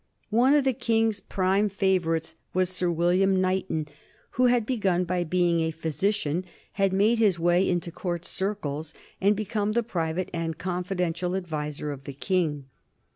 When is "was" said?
2.55-2.71